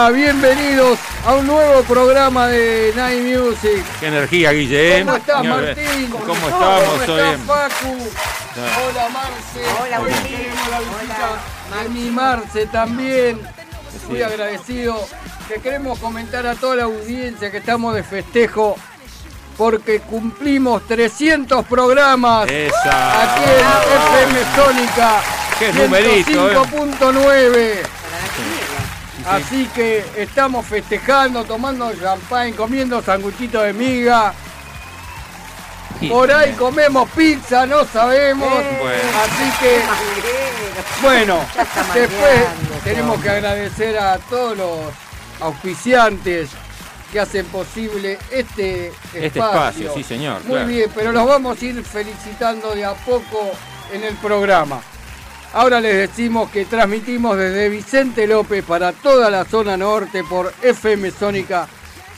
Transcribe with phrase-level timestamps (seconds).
[0.00, 3.84] Hola, bienvenidos a un nuevo programa de Night Music.
[3.98, 4.98] Qué energía, Guille.
[4.98, 5.04] ¿eh?
[5.04, 6.10] ¿Cómo estás, Martín?
[6.10, 6.82] ¿Cómo, ¿Cómo estamos?
[6.82, 7.40] estás, ¿Todo bien?
[7.40, 7.96] Facu?
[8.88, 9.60] Hola, Marce.
[9.82, 11.30] Hola, tenemos la visita
[11.70, 13.40] Hola, de mi Marce también.
[14.08, 15.06] Muy agradecido.
[15.48, 18.76] Que queremos comentar a toda la audiencia que estamos de festejo
[19.58, 23.34] porque cumplimos 300 programas Esa.
[23.34, 25.20] aquí en FM Sónica
[25.58, 26.50] Qué numerito,
[27.52, 27.82] eh.
[29.24, 29.42] 105.9.
[29.42, 34.32] Así que estamos festejando, tomando champagne, comiendo sanguchito de miga.
[36.00, 38.48] Y- Por ahí comemos pizza, no sabemos.
[38.48, 39.10] Bueno.
[39.22, 39.80] Así que,
[41.02, 41.38] bueno,
[41.92, 42.40] después
[42.84, 44.78] tenemos que agradecer a todos los
[45.40, 46.50] auspiciantes
[47.12, 49.20] que hacen posible este espacio.
[49.26, 50.66] Este espacio, sí, señor, Muy claro.
[50.68, 53.50] bien, pero los vamos a ir felicitando de a poco
[53.92, 54.80] en el programa.
[55.52, 61.10] Ahora les decimos que transmitimos desde Vicente López para toda la zona norte por FM
[61.10, 61.66] Sónica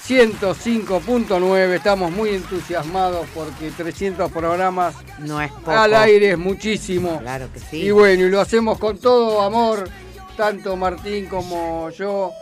[0.06, 1.74] 105.9.
[1.74, 5.70] Estamos muy entusiasmados porque 300 programas No es poco.
[5.70, 7.20] al aire es muchísimo.
[7.20, 7.76] Claro que sí.
[7.84, 9.88] Y bueno, y lo hacemos con todo amor,
[10.36, 12.32] tanto Martín como yo,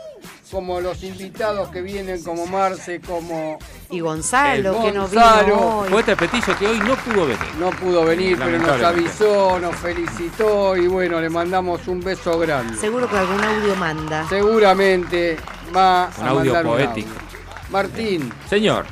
[0.51, 3.59] como los invitados que vienen, como Marce, como
[3.91, 5.45] Y Gonzalo, que no Gonzalo.
[5.47, 5.89] vino hoy.
[5.91, 7.39] Poeta Petizo que hoy no pudo venir.
[7.59, 12.77] no pudo venir, pero nos avisó, nos felicitó y bueno, le mandamos un beso grande.
[12.77, 14.28] Seguro que algún audio manda.
[14.28, 15.37] Seguramente
[15.75, 17.09] va Un a audio mandar un poético.
[17.09, 17.71] audio.
[17.71, 18.84] Martín, Señor,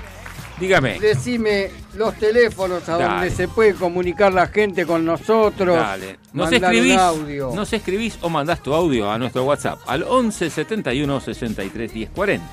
[0.59, 1.01] dígame.
[1.01, 5.77] decime los teléfonos a donde se puede comunicar la gente con nosotros.
[5.77, 6.19] Dale.
[6.33, 7.53] Nos escribís, un audio.
[7.55, 12.45] nos escribís o mandás tu audio a nuestro WhatsApp al 11 71 63 10 40.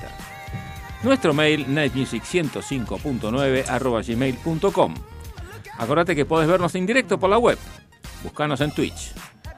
[1.03, 4.95] Nuestro mail nightmusic105.9 arroba gmail.com.
[5.77, 7.59] Acordate que podés vernos en directo por la web.
[8.23, 9.13] Buscanos en Twitch.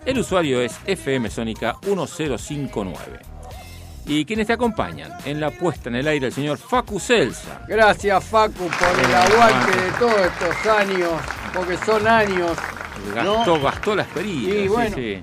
[0.05, 3.36] El usuario es FM Sónica 1059.
[4.07, 7.61] Y quienes te acompañan en la puesta en el aire el señor Facu Celsa.
[7.67, 11.11] Gracias Facu por el aguante de todos estos años,
[11.53, 12.51] porque son años.
[13.13, 14.53] Gastó, gastó la experiencia.
[14.55, 14.95] Y sí, bueno.
[14.95, 15.21] sí.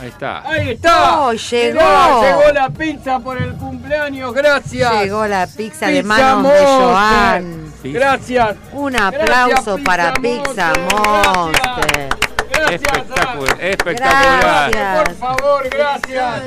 [0.00, 0.42] Ahí está.
[0.48, 1.20] ¡Ahí está!
[1.22, 1.80] ¡Oh, llegó!
[1.80, 5.02] Mirá, llegó la pizza por el cumpleaños, gracias.
[5.02, 6.58] Llegó la pizza de manos de.
[6.58, 7.72] Joan.
[7.84, 8.56] Gracias.
[8.72, 12.27] Un Gracias, aplauso para Pizza Monster.
[12.58, 12.82] Gracias.
[12.82, 14.70] Espectacular, espectacular.
[14.70, 15.04] Gracias.
[15.04, 16.42] Por favor, gracias.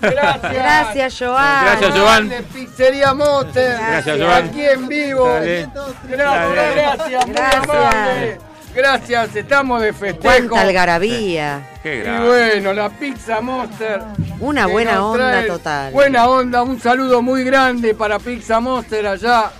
[0.00, 0.52] Gracias.
[0.52, 1.64] Gracias, Joan.
[1.64, 2.28] Gracias, Joan.
[2.28, 3.76] De Pizzería Monster.
[3.78, 4.44] Gracias, Joan.
[4.48, 5.28] Aquí en vivo.
[5.28, 5.68] Dale.
[6.08, 6.74] Gracias, Dale.
[6.74, 7.68] gracias, muy Gracias.
[7.68, 8.38] amable.
[8.72, 10.22] Gracias, estamos de festejo.
[10.22, 11.66] Cuánta algarabía.
[11.82, 14.00] Qué Y bueno, la Pizza Monster.
[14.38, 15.92] Una buena onda total.
[15.92, 19.50] Buena onda, un saludo muy grande para Pizza Monster allá.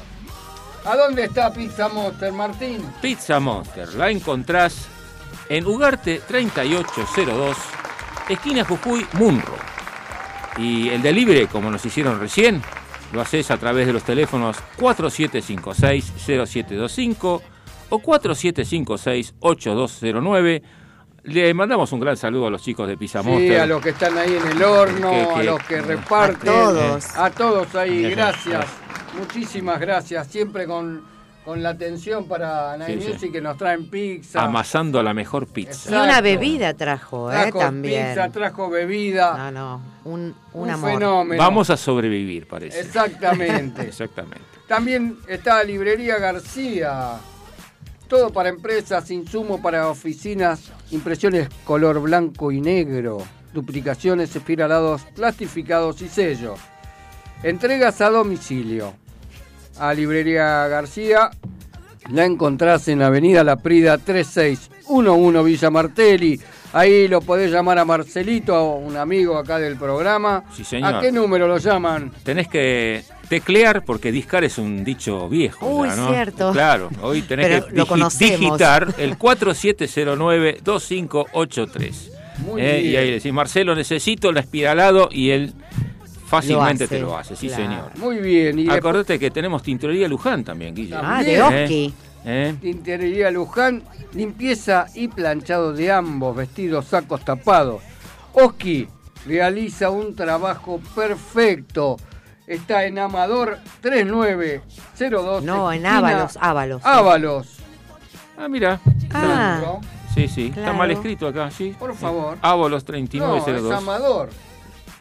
[0.84, 2.86] ¿A dónde está Pizza Monster, Martín?
[3.02, 4.86] Pizza Monster, la encontrás
[5.50, 7.56] en Ugarte 3802,
[8.30, 9.54] esquina Jujuy, Munro.
[10.56, 12.62] Y el delivery, como nos hicieron recién,
[13.12, 17.42] lo haces a través de los teléfonos 4756-0725
[17.90, 20.62] o 4756-8209.
[21.24, 24.16] Le mandamos un gran saludo a los chicos de Pizza Sí, a los que están
[24.16, 26.48] ahí en el horno, Que- a los que reparten.
[26.48, 27.04] A todos.
[27.16, 28.70] A todos ahí, Gracias, gracias.
[29.18, 30.26] Muchísimas gracias.
[30.28, 31.02] Siempre con,
[31.44, 33.12] con la atención para Night Sí, sí.
[33.14, 34.42] Music que nos traen pizza.
[34.42, 35.90] Amasando la mejor pizza.
[35.90, 37.34] Y una bebida trajo, ¿eh?
[37.34, 38.08] Trajo También.
[38.08, 39.36] pizza, trajo bebida.
[39.36, 39.82] No, no.
[40.04, 40.92] Un, un, un amor.
[40.92, 41.42] fenómeno.
[41.42, 42.80] Vamos a sobrevivir, parece.
[42.80, 43.82] Exactamente.
[43.88, 44.40] Exactamente.
[44.68, 47.14] También está Librería García.
[48.06, 53.18] Todo para empresas, insumo para oficinas, impresiones color blanco y negro,
[53.54, 56.58] duplicaciones, espiralados, plastificados y sellos.
[57.44, 58.94] Entregas a domicilio.
[59.80, 61.30] A Librería García
[62.12, 66.40] la encontrás en Avenida La Prida 3611 Villa Martelli.
[66.72, 70.44] Ahí lo podés llamar a Marcelito, un amigo acá del programa.
[70.54, 70.94] Sí, señor.
[70.94, 72.12] ¿A qué número lo llaman?
[72.22, 75.66] Tenés que teclear porque discar es un dicho viejo.
[75.68, 76.08] Uy, ya, ¿no?
[76.10, 76.52] cierto.
[76.52, 78.40] Claro, hoy tenés Pero que lo digi- conocemos.
[78.40, 82.10] digitar el 4709-2583.
[82.46, 85.52] Muy Eh, y ahí decís, Marcelo, necesito el espiralado y él
[86.30, 87.62] fácilmente Lo hace, te lo hace, sí claro.
[87.64, 87.90] señor.
[87.98, 88.58] Muy bien.
[88.58, 90.94] Y después- Acordate que tenemos tintorería Luján también, Guille.
[90.96, 91.42] Ah, de ¿Eh?
[91.42, 91.94] Oski.
[92.24, 92.54] ¿eh?
[92.60, 93.82] Tinterería Luján,
[94.14, 97.82] limpieza y planchado de ambos, vestidos, sacos tapados.
[98.32, 98.86] Oski
[99.26, 101.96] realiza un trabajo perfecto.
[102.46, 105.42] Está en Amador 3902.
[105.44, 106.82] No, en Ábalos, Ábalos.
[106.84, 107.56] Ábalos.
[108.38, 108.80] Ah, mira.
[109.12, 109.80] Ah, ¿no?
[110.14, 110.52] Sí, sí.
[110.56, 111.74] Está mal escrito acá, sí.
[111.78, 112.38] Por favor.
[112.42, 113.72] Ábolos No, 3902.
[113.72, 114.30] es Amador.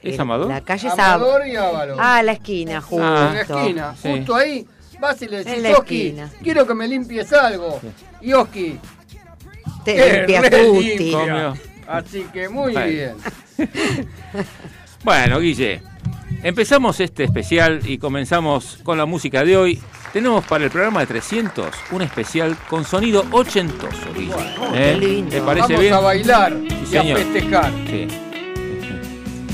[0.01, 0.47] ¿Es el- Amador?
[0.49, 1.97] La calle es Amador y Ábalos.
[1.99, 3.03] Ah, la esquina, justo.
[3.05, 3.27] Ah.
[3.29, 4.09] en la esquina, Sí.
[4.17, 4.67] justo ahí.
[4.99, 6.29] Vas y le En decís, la Oski, esquina.
[6.43, 7.79] quiero que me limpies algo.
[8.21, 8.77] Y Oski,
[9.85, 11.17] Te ¡qué limpia!
[11.19, 11.53] Comió.
[11.87, 13.15] Así que muy bien.
[15.03, 15.81] Bueno, Guille,
[16.43, 19.81] empezamos este especial y comenzamos con la música de hoy.
[20.11, 24.33] Tenemos para el programa de 300 un especial con sonido ochentoso, Guille.
[24.73, 25.25] ¿Eh?
[25.29, 25.93] ¿Te parece Vamos bien?
[25.93, 27.17] a bailar y señor.
[27.17, 27.71] a festejar.
[27.89, 28.07] Sí.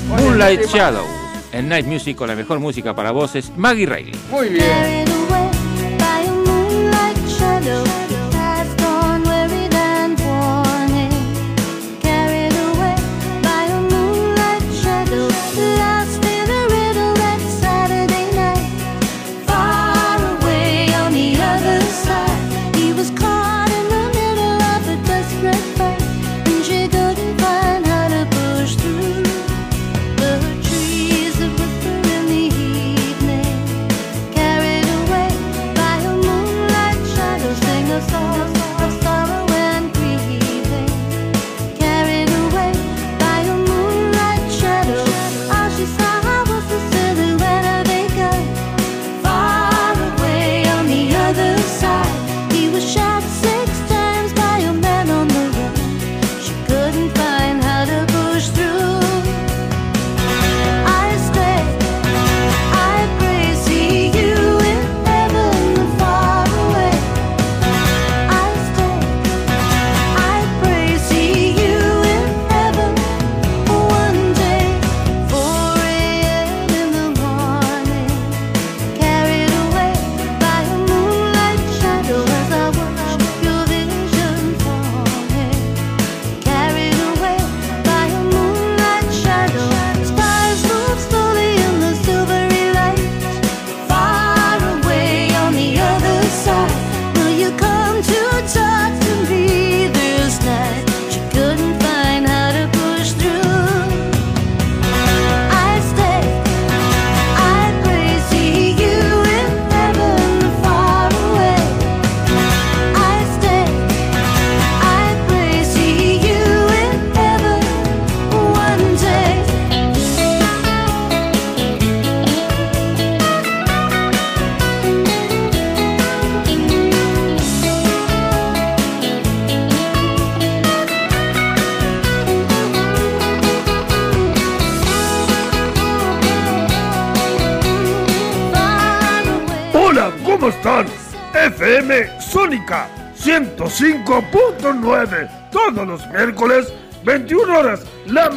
[0.07, 1.05] Moonlight Shadow.
[1.51, 4.11] En Night Music con la mejor música para voces, Maggie Reilly.
[4.29, 5.14] Muy bien.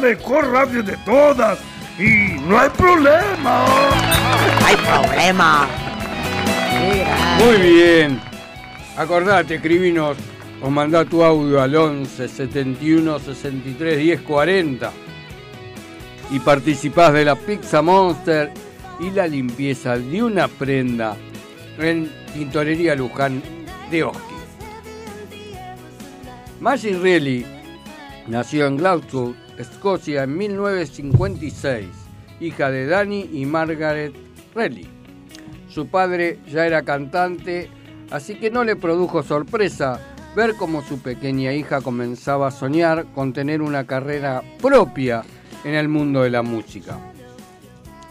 [0.09, 1.59] Mejor radio de todas.
[1.97, 3.65] Y no hay problema.
[4.65, 5.67] Hay problema.
[7.37, 8.21] Muy bien.
[8.97, 10.17] Acordate, escribinos
[10.61, 14.91] o mandá tu audio al 11 71 63 10 40
[16.31, 18.51] y participás de la Pizza Monster
[18.99, 21.15] y la limpieza de una prenda
[21.77, 23.41] en Tintorería Luján
[23.89, 24.23] de Oski.
[26.59, 27.45] Maggie Reilly
[28.27, 31.89] nació en Glasgow, Escocia en 1956,
[32.39, 34.13] hija de Danny y Margaret
[34.55, 34.87] Reilly.
[35.67, 37.69] Su padre ya era cantante,
[38.09, 39.99] así que no le produjo sorpresa
[40.33, 45.23] ver cómo su pequeña hija comenzaba a soñar con tener una carrera propia
[45.65, 46.97] en el mundo de la música.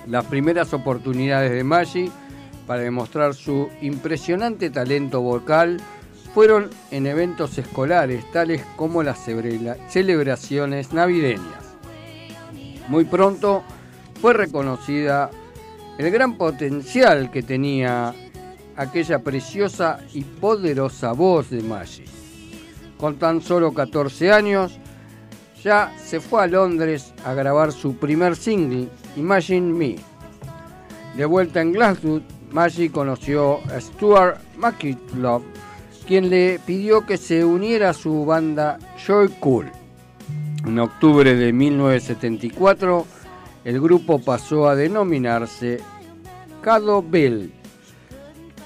[0.07, 2.11] Las primeras oportunidades de Maggie
[2.67, 5.81] para demostrar su impresionante talento vocal
[6.39, 11.75] fueron en eventos escolares tales como las celebra- celebraciones navideñas.
[12.87, 13.65] Muy pronto
[14.23, 15.33] fue reconocida
[15.99, 18.15] el gran potencial que tenía
[18.77, 22.05] aquella preciosa y poderosa voz de Maggie.
[22.99, 24.79] Con tan solo 14 años,
[25.65, 29.97] ya se fue a Londres a grabar su primer single, Imagine Me.
[31.17, 35.43] De vuelta en Glasgow, Maggie conoció a Stuart McKillop,
[36.09, 39.71] quien le pidió que se uniera a su banda Joy Cool.
[40.67, 43.07] En octubre de 1974,
[43.67, 45.81] el grupo pasó a denominarse
[46.63, 47.53] Cado Bell.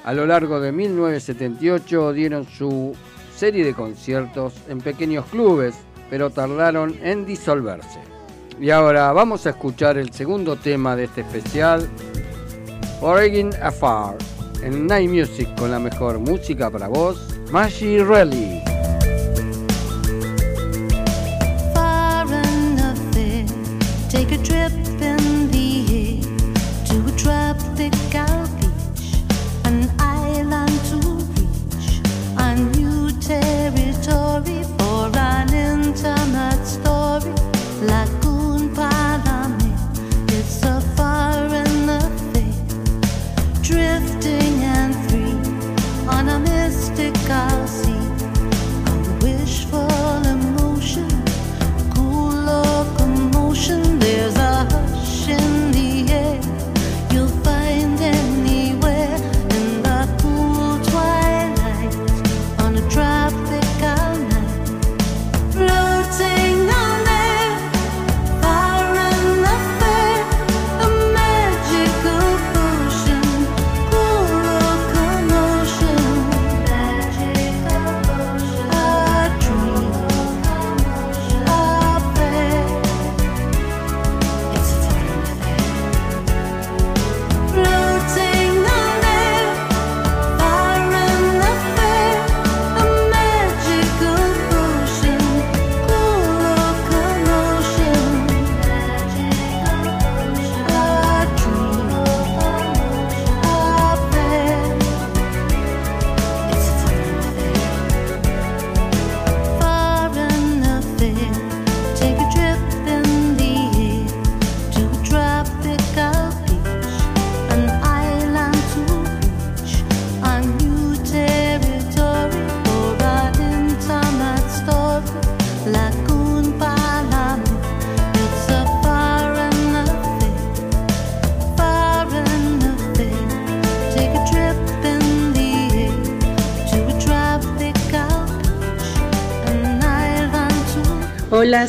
[0.04, 2.94] A lo largo de 1978 dieron su
[3.36, 5.74] serie de conciertos en pequeños clubes,
[6.10, 7.98] pero tardaron en disolverse.
[8.60, 11.88] Y ahora vamos a escuchar el segundo tema de este especial,
[13.00, 14.14] Oregon Afar,
[14.62, 18.62] en Night Music con la mejor música para vos, Maggie Relly.
[21.74, 23.44] far enough there.
[24.08, 24.72] Take a trip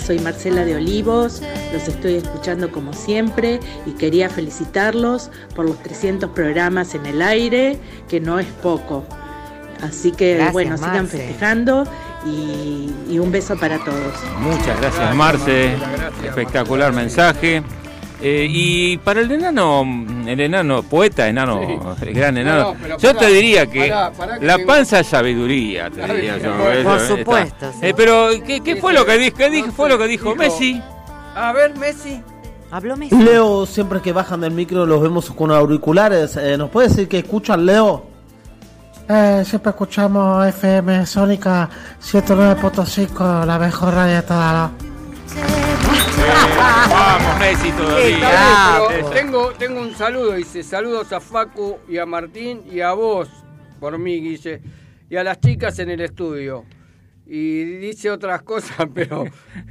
[0.06, 1.42] soy Marcela de Olivos,
[1.72, 7.80] los estoy escuchando como siempre y quería felicitarlos por los 300 programas en el aire,
[8.10, 9.06] que no es poco.
[9.82, 11.18] Así que Gracias, bueno, sigan Marce.
[11.18, 11.84] festejando
[12.26, 14.14] y, y un beso para todos.
[14.40, 15.76] Muchas gracias, Marce.
[16.26, 17.64] Espectacular mensaje.
[18.26, 19.84] Eh, y para el enano,
[20.26, 21.60] el enano, poeta, enano,
[22.02, 25.02] el gran enano, No, pero yo pará, te diría que pará, pará que la panza
[25.02, 26.54] es sabiduría, te diría yo.
[26.58, 27.80] por Eso, supuesto, sí.
[27.88, 29.36] Eh, pero, ¿qué, qué fue lo que dijo?
[29.36, 29.72] ¿Qué dijo?
[29.74, 30.82] Fue lo que dijo, dijo- Messi?
[31.36, 32.22] A ver, Messi.
[32.72, 33.16] Habló Messi.
[33.22, 36.38] Leo, siempre que bajan del micro los vemos con auriculares.
[36.38, 38.06] Eh, ¿Nos puede decir que escuchan, Leo?
[39.10, 41.70] Eh, siempre escuchamos FM Sónica
[42.02, 45.63] 109.5, la mejor radio de toda la...
[46.56, 48.82] Vamos, Messi todavía.
[49.14, 53.30] Tengo, tengo un saludo, dice, saludos a Facu y a Martín y a vos,
[53.80, 54.62] por mí, Guille,
[55.10, 56.66] y a las chicas en el estudio.
[57.26, 59.24] Y dice otras cosas, pero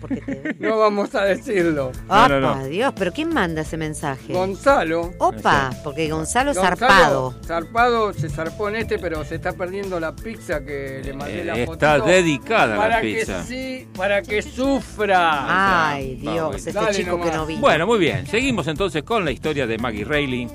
[0.08, 1.92] te no vamos a decirlo.
[2.08, 2.66] No, no, Opa, no.
[2.66, 4.32] Dios, pero ¿quién manda ese mensaje?
[4.32, 5.12] Gonzalo.
[5.18, 7.34] Opa, porque Gonzalo zarpado.
[7.44, 11.58] Zarpado se zarpó en este, pero se está perdiendo la pizza que le mandé la
[11.58, 11.74] Eh, foto.
[11.74, 13.42] está dedicada para la que pizza.
[13.44, 15.90] sí, para que sufra.
[15.90, 17.56] Ay, Vamos, Dios, este dale chico que no vi.
[17.56, 18.26] Bueno, muy bien.
[18.26, 20.48] Seguimos entonces con la historia de Maggie Reilly.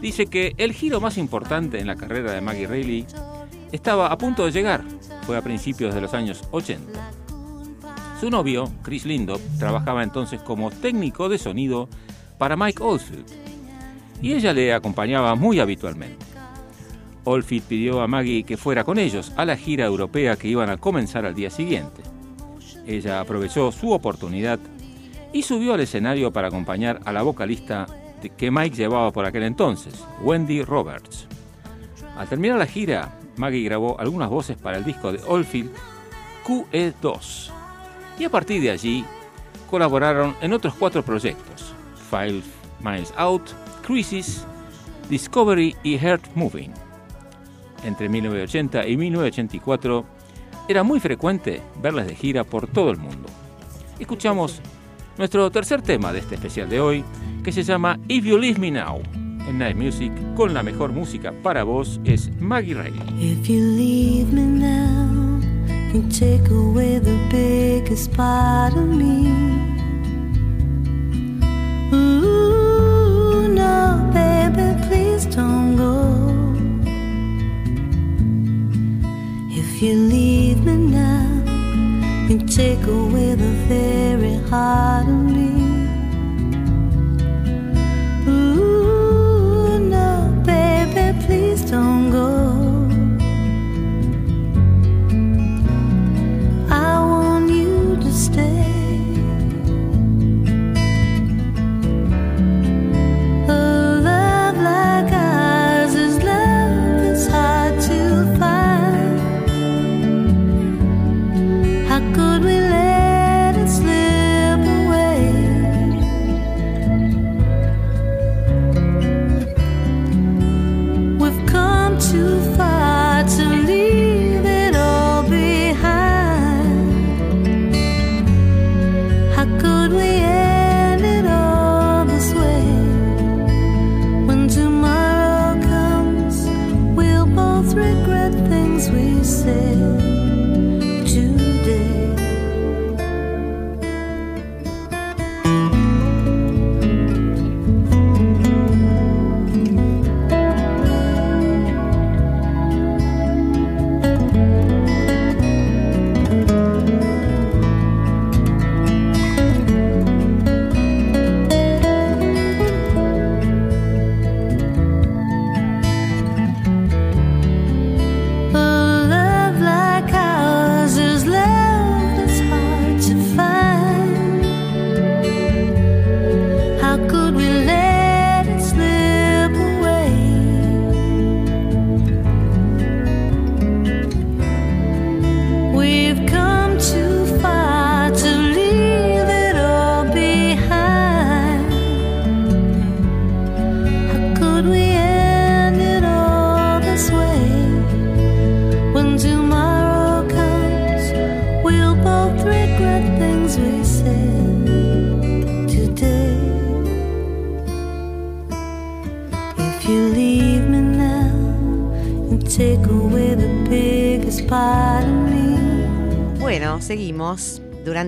[0.00, 3.06] Dice que el giro más importante en la carrera de Maggie Reilly
[3.74, 4.84] estaba a punto de llegar.
[5.26, 7.10] Fue a principios de los años 80.
[8.20, 11.88] Su novio, Chris Lindop, trabajaba entonces como técnico de sonido
[12.38, 13.26] para Mike Oldfield.
[14.22, 16.24] Y ella le acompañaba muy habitualmente.
[17.24, 20.76] Oldfield pidió a Maggie que fuera con ellos a la gira europea que iban a
[20.76, 22.02] comenzar al día siguiente.
[22.86, 24.60] Ella aprovechó su oportunidad
[25.32, 27.86] y subió al escenario para acompañar a la vocalista
[28.36, 31.26] que Mike llevaba por aquel entonces, Wendy Roberts.
[32.16, 35.70] Al terminar la gira, Maggie grabó algunas voces para el disco de Oldfield,
[36.44, 37.50] QE2.
[38.18, 39.04] Y a partir de allí,
[39.70, 41.74] colaboraron en otros cuatro proyectos,
[42.10, 42.42] Five
[42.80, 43.50] Miles Out,
[43.86, 44.46] Crisis,
[45.08, 46.72] Discovery y Heart Moving.
[47.84, 50.04] Entre 1980 y 1984,
[50.68, 53.28] era muy frecuente verlas de gira por todo el mundo.
[53.98, 54.60] Escuchamos
[55.18, 57.04] nuestro tercer tema de este especial de hoy,
[57.42, 61.32] que se llama If You Leave Me Now en Night Music con la mejor música
[61.42, 62.92] para vos es Maggie Ray.
[63.18, 65.40] If you leave me now,
[65.92, 69.28] you take away the biggest part of me.
[71.92, 76.14] Ooh, no, baby, please don't go.
[79.50, 81.26] If you leave me now,
[82.28, 85.63] you take away the very heart of me.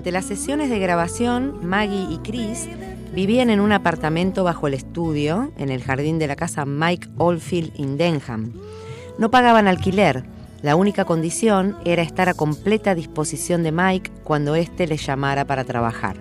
[0.06, 2.68] Durante las sesiones de grabación, Maggie y Chris
[3.12, 7.72] vivían en un apartamento bajo el estudio, en el jardín de la casa Mike Oldfield
[7.74, 8.52] in Denham.
[9.18, 10.22] No pagaban alquiler.
[10.62, 15.64] La única condición era estar a completa disposición de Mike cuando éste les llamara para
[15.64, 16.14] trabajar.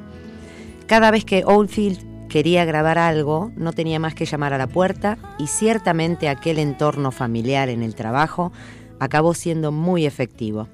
[0.87, 5.19] Cada vez que Oldfield quería grabar algo, no tenía más que llamar a la puerta
[5.37, 8.51] y ciertamente aquel entorno familiar en el trabajo
[8.99, 10.69] acabó siendo muy efectivo.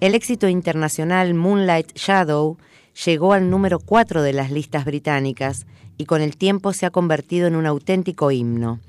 [0.00, 2.56] El éxito internacional Moonlight Shadow
[3.04, 5.66] llegó al número 4 de las listas británicas
[5.98, 8.80] y con el tiempo se ha convertido en un auténtico himno.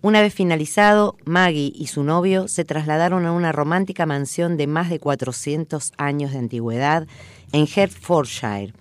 [0.00, 4.90] Una vez finalizado, Maggie y su novio se trasladaron a una romántica mansión de más
[4.90, 7.08] de 400 años de antigüedad
[7.50, 8.74] en Hertfordshire.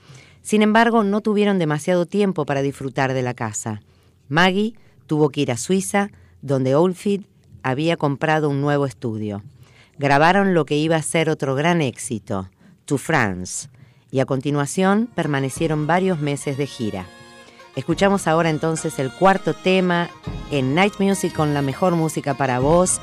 [0.43, 3.81] Sin embargo, no tuvieron demasiado tiempo para disfrutar de la casa.
[4.29, 4.75] Maggie
[5.07, 6.11] tuvo que ir a Suiza,
[6.43, 7.25] donde Oldfield
[7.63, 9.41] había comprado un nuevo estudio.
[9.97, 12.49] Grabaron lo que iba a ser otro gran éxito,
[12.85, 13.69] To France,
[14.11, 17.05] y a continuación permanecieron varios meses de gira.
[17.75, 20.09] Escuchamos ahora entonces el cuarto tema
[20.51, 22.99] en Night Music con la mejor música para vos,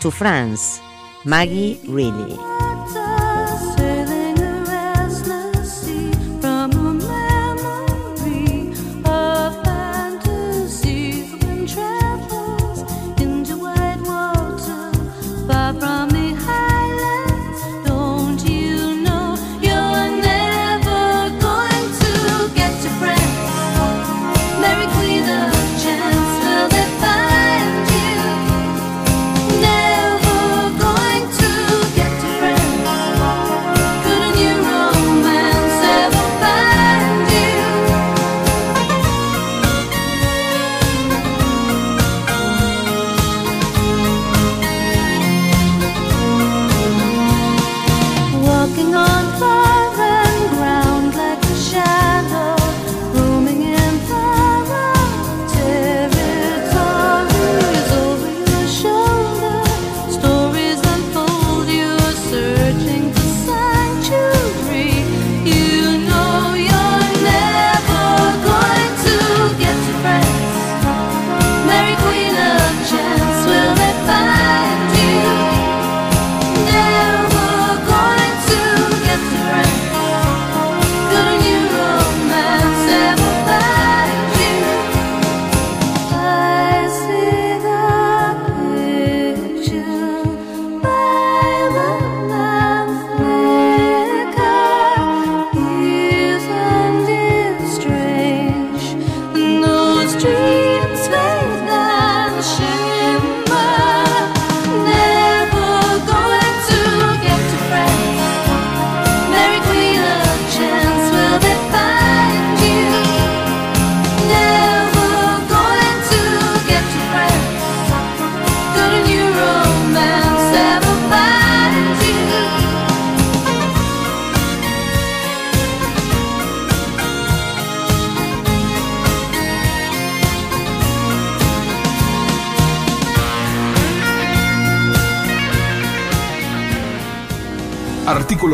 [0.00, 0.80] To France,
[1.24, 2.36] Maggie Reilly.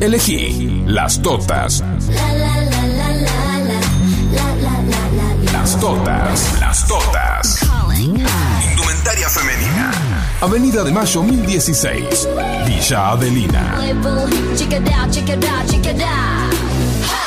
[0.00, 1.84] Elegí las totas.
[5.52, 7.58] Las totas, las totas.
[7.98, 9.92] Indumentaria femenina.
[10.40, 12.28] Avenida de Mayo 1016,
[12.66, 13.78] Villa Adelina.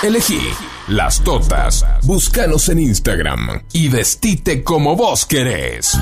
[0.02, 0.42] Elegí
[0.88, 1.86] las totas.
[2.02, 5.96] Búscanos en Instagram y vestite como vos querés.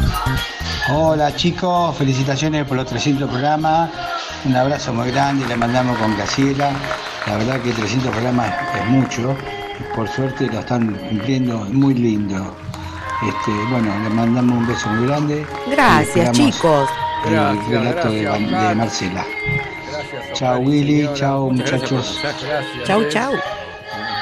[0.89, 3.91] Hola chicos, felicitaciones por los 300 programas.
[4.43, 6.71] Un abrazo muy grande, le mandamos con Graciela.
[7.27, 9.35] La verdad que 300 programas es mucho.
[9.79, 12.55] y Por suerte lo están cumpliendo muy lindo.
[13.21, 15.45] Este, bueno, le mandamos un beso muy grande.
[15.69, 16.89] Gracias, chicos.
[17.25, 19.25] El Gracias, relato de, gracias, de Marcela.
[20.33, 22.19] Chao Willy, chao muchachos.
[22.83, 23.33] Chau, chau.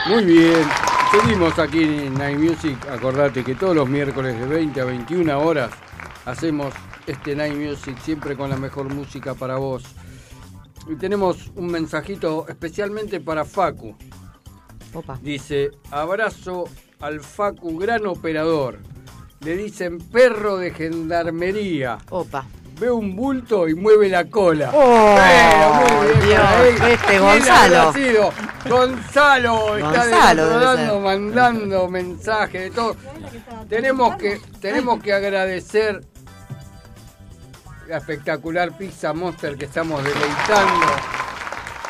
[0.08, 0.68] Muy bien.
[1.12, 2.78] Seguimos aquí en Night Music.
[2.92, 5.72] Acordate que todos los miércoles de 20 a 21 horas
[6.26, 6.74] hacemos
[7.08, 9.84] este Night Music siempre con la mejor música para vos.
[10.90, 13.96] Y tenemos un mensajito especialmente para Facu.
[15.22, 16.66] Dice, abrazo
[17.00, 18.80] al Facu, gran operador.
[19.42, 22.00] Le dicen perro de gendarmería.
[22.10, 22.46] Opa.
[22.80, 24.72] Ve un bulto y mueve la cola.
[24.74, 26.76] Oh, Pero muy bien Dios, para él.
[26.94, 27.94] este ¿Quién Gonzalo.
[27.94, 28.30] sido?
[28.70, 31.02] Gonzalo está Gonzalo ser.
[31.02, 32.96] mandando mensajes de todo.
[33.68, 36.02] Tenemos que, tenemos que agradecer
[37.90, 40.86] la espectacular pizza Monster que estamos deleitando.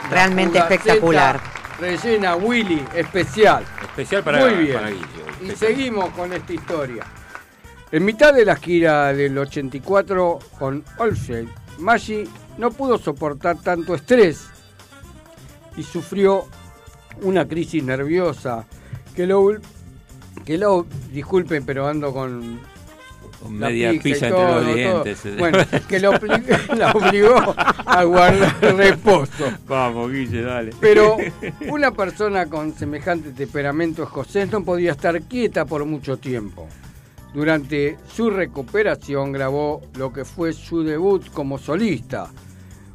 [0.10, 1.42] Realmente espectacular.
[1.78, 3.66] Rellena Willy, especial.
[3.82, 4.76] Especial para, Muy bien.
[4.76, 5.06] para Guillo.
[5.42, 7.04] Y seguimos con esta historia.
[7.92, 11.48] En mitad de la gira del 84 con Olfsted,
[11.80, 12.24] Maggi
[12.58, 14.48] no pudo soportar tanto estrés
[15.76, 16.46] y sufrió
[17.24, 18.66] una crisis nerviosa
[19.14, 19.58] que lo,
[20.46, 22.62] que lo disculpen, pero ando con
[23.42, 24.74] Con media pizza entre los todo.
[25.04, 25.38] dientes.
[25.38, 26.12] Bueno, que lo
[26.76, 29.52] la obligó a guardar reposo.
[29.68, 30.72] Vamos, Guille, dale.
[30.80, 31.18] Pero
[31.70, 36.68] una persona con semejante temperamento escocés no podía estar quieta por mucho tiempo.
[37.34, 42.32] Durante su recuperación grabó lo que fue su debut como solista,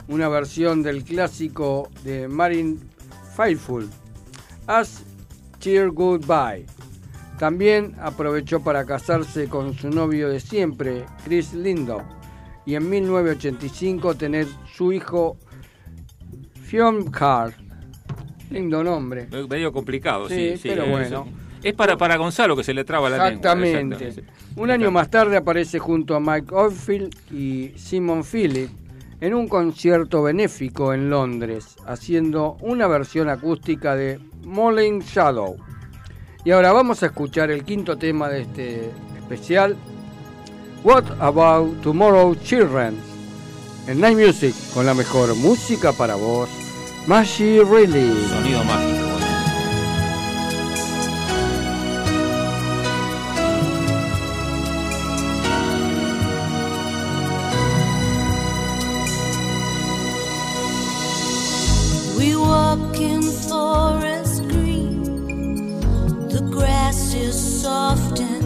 [0.09, 2.81] una versión del clásico de Marin
[3.37, 3.89] Faithful,
[4.67, 5.05] As
[5.61, 6.67] Cheer Goodbye.
[7.39, 12.03] También aprovechó para casarse con su novio de siempre, Chris Lindo,
[12.65, 15.37] y en 1985 tener su hijo
[16.63, 17.53] Fionn Carr.
[18.51, 19.27] Lindo nombre.
[19.49, 20.51] Medio complicado, sí.
[20.53, 21.27] Sí, sí, pero es- bueno.
[21.63, 23.29] Es para, para Gonzalo que se le traba la lengua.
[23.55, 24.09] Exactamente.
[24.09, 24.61] exactamente.
[24.61, 28.71] Un año más tarde aparece junto a Mike Oldfield y Simon Phillips
[29.23, 35.57] en un concierto benéfico en Londres, haciendo una versión acústica de Morning Shadow.
[36.45, 39.77] Y ahora vamos a escuchar el quinto tema de este especial,
[40.83, 42.95] What About Tomorrow Children,
[43.87, 46.51] en Night Music, con la mejor música para vos,
[47.07, 48.29] Maggie Reilly.
[48.29, 49.14] Sonido mágico.
[67.15, 68.44] Is soft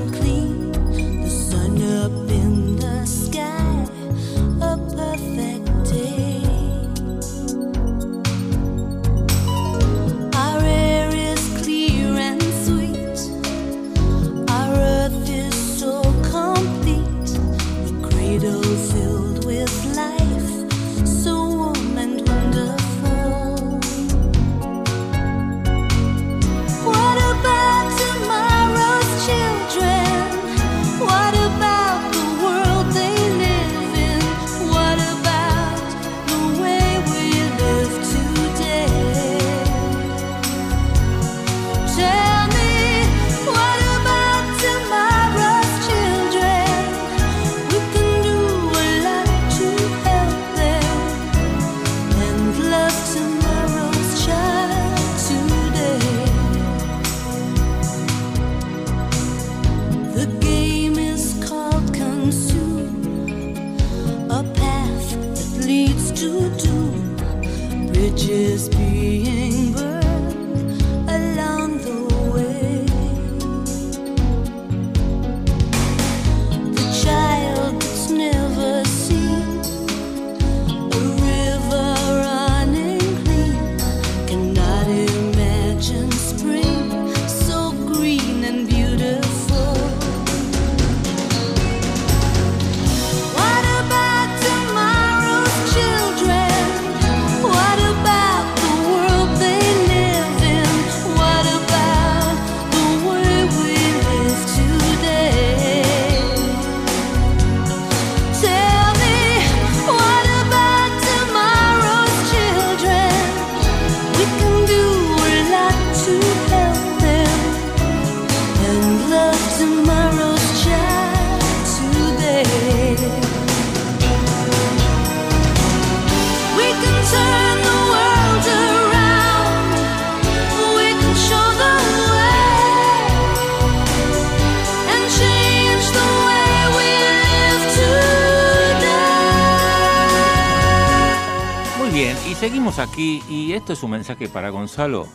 [142.99, 145.07] y esto es un mensaje para Gonzalo.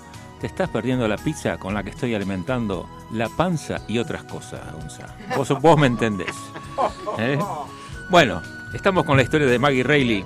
[0.43, 4.60] Te estás perdiendo la pizza con la que estoy alimentando la panza y otras cosas,
[4.74, 5.13] Gonzalo.
[5.38, 6.36] Vos, vos me entendés.
[7.17, 7.39] ¿eh?
[8.10, 8.41] Bueno,
[8.74, 10.26] estamos con la historia de Maggie Reilly.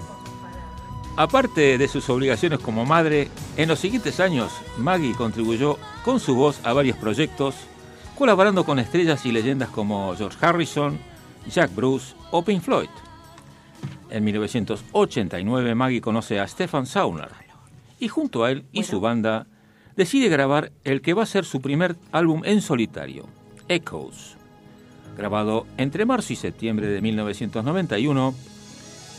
[1.16, 6.60] Aparte de sus obligaciones como madre, en los siguientes años Maggie contribuyó con su voz
[6.64, 7.56] a varios proyectos,
[8.16, 11.00] colaborando con estrellas y leyendas como George Harrison,
[11.48, 12.90] Jack Bruce o Pink Floyd.
[14.10, 17.47] En 1989 Maggie conoce a Stefan Sauner
[18.00, 19.48] y junto a él y su banda
[19.96, 23.28] decide grabar el que va a ser su primer álbum en solitario,
[23.68, 24.38] Echoes.
[25.18, 28.36] Grabado entre marzo y septiembre de 1991,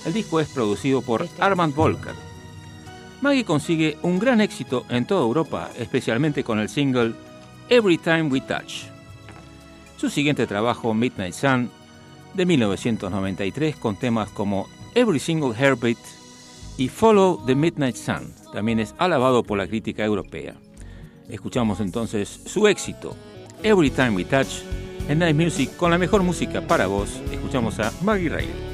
[0.06, 2.14] el disco es producido por Armand Volker.
[3.20, 7.14] Maggie consigue un gran éxito en toda Europa, especialmente con el single
[7.68, 8.84] Every Time We Touch.
[9.96, 11.68] Su siguiente trabajo, Midnight Sun,
[12.34, 15.98] de 1993, con temas como Every Single Heartbeat
[16.76, 20.54] y Follow the Midnight Sun, también es alabado por la crítica europea.
[21.28, 23.14] Escuchamos entonces su éxito,
[23.62, 24.62] Every Time We Touch,
[25.08, 27.20] en Night Music con la mejor música para vos.
[27.32, 28.67] Escuchamos a Maggie Riley.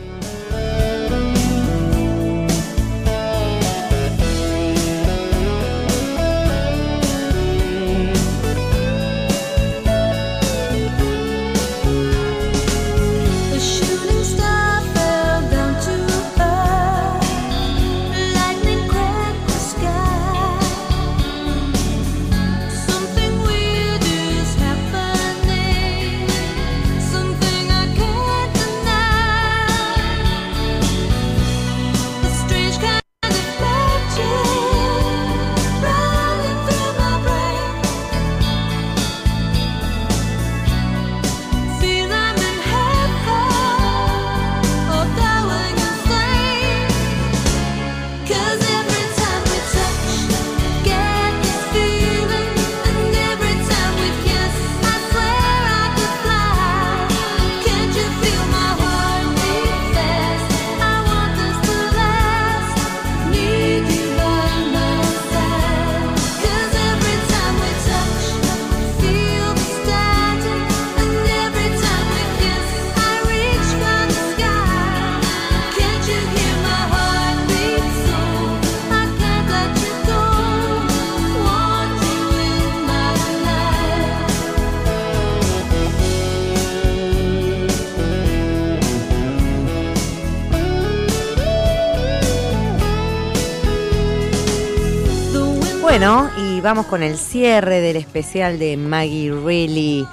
[96.65, 100.09] Vamos con el cierre del especial de Maggie Reilly.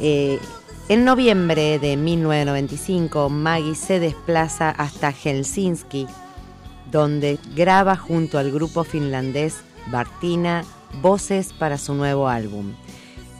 [0.00, 0.40] Eh,
[0.88, 6.08] en noviembre de 1995, Maggie se desplaza hasta Helsinki,
[6.90, 10.64] donde graba junto al grupo finlandés Bartina
[11.00, 12.72] voces para su nuevo álbum,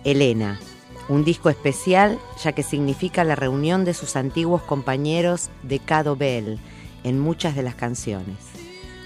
[0.04, 0.60] Elena,
[1.08, 6.60] un disco especial ya que significa la reunión de sus antiguos compañeros de Cado Bell
[7.02, 8.57] en muchas de las canciones.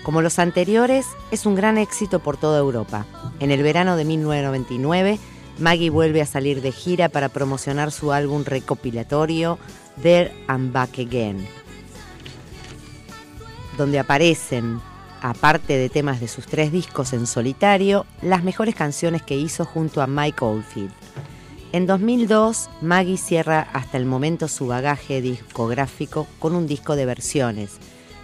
[0.02, 3.06] Como los anteriores, es un gran éxito por toda Europa.
[3.38, 5.18] En el verano de 1999,
[5.58, 9.58] Maggie vuelve a salir de gira para promocionar su álbum recopilatorio
[10.02, 11.46] There and Back Again,
[13.78, 14.80] donde aparecen,
[15.20, 20.02] aparte de temas de sus tres discos en solitario, las mejores canciones que hizo junto
[20.02, 20.92] a Mike Oldfield.
[21.70, 27.78] En 2002, Maggie cierra hasta el momento su bagaje discográfico con un disco de versiones,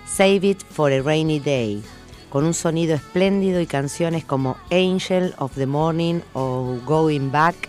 [0.08, 1.82] Save It for a Rainy Day,
[2.30, 7.68] con un sonido espléndido y canciones como Angel of the Morning o Going Back,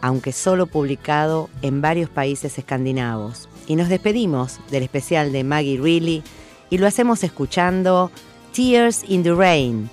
[0.00, 3.48] aunque solo publicado en varios países escandinavos.
[3.66, 6.24] Y nos despedimos del especial de Maggie Reilly
[6.70, 8.10] y lo hacemos escuchando
[8.52, 9.88] Tears in the Rain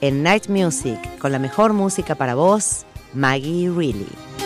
[0.00, 4.43] en Night Music con la mejor música para vos, Maggie Reilly.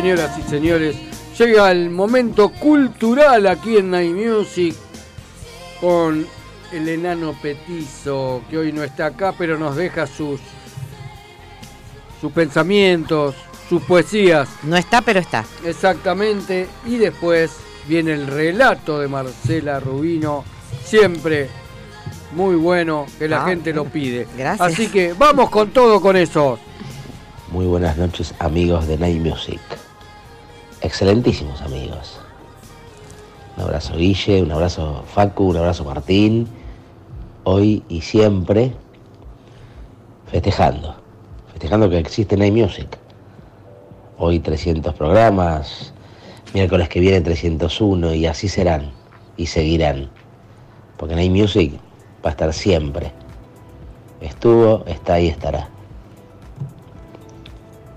[0.00, 0.96] Señoras y señores.
[1.38, 4.74] Llega el momento cultural aquí en Night Music
[5.80, 6.26] con
[6.72, 10.40] el enano petizo que hoy no está acá, pero nos deja sus
[12.20, 13.34] sus pensamientos,
[13.68, 14.48] sus poesías.
[14.62, 15.44] No está, pero está.
[15.64, 16.66] Exactamente.
[16.86, 17.50] Y después
[17.88, 20.44] viene el relato de Marcela Rubino,
[20.84, 21.48] siempre
[22.32, 24.26] muy bueno, que la Ah, gente lo pide.
[24.36, 24.72] gracias.
[24.72, 26.58] Así que vamos con todo con eso.
[27.50, 29.60] Muy buenas noches amigos de Night Music.
[30.82, 32.18] Excelentísimos amigos.
[33.56, 36.48] Un abrazo Guille, un abrazo Facu, un abrazo Martín.
[37.44, 38.72] Hoy y siempre
[40.26, 40.94] festejando.
[41.52, 42.98] Festejando que existe Night Music.
[44.18, 45.92] Hoy 300 programas,
[46.54, 48.92] miércoles que viene 301 y así serán
[49.36, 50.10] y seguirán.
[50.96, 51.72] Porque Night Music
[52.24, 53.12] va a estar siempre.
[54.20, 55.68] Estuvo, está y estará